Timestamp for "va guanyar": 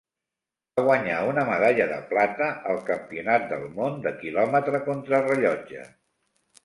0.77-1.17